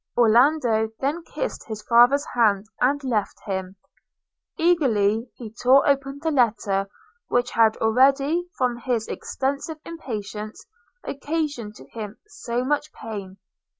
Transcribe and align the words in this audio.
Orlando 0.17 0.89
then 0.99 1.23
kissed 1.25 1.67
his 1.67 1.83
father's 1.83 2.25
hand, 2.33 2.65
and 2.79 3.03
left 3.03 3.35
him. 3.45 3.75
Eagerly 4.57 5.29
he 5.35 5.53
tore 5.53 5.87
open 5.87 6.17
the 6.23 6.31
letter, 6.31 6.89
which 7.27 7.51
had 7.51 7.77
already, 7.77 8.49
from 8.57 8.77
his 8.77 9.07
excessive 9.07 9.77
impatience, 9.85 10.65
occasioned 11.03 11.75
to 11.75 11.87
him 11.89 12.17
so 12.25 12.65
much 12.65 12.91
pain. 12.93 13.37